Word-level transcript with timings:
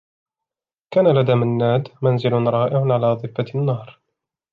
كان 0.93 1.15
لدى 1.19 1.33
منّاد 1.35 1.87
منزل 2.01 2.31
رائع 2.33 2.93
على 2.93 3.13
ضفّة 3.13 3.45
النّهر. 3.55 3.99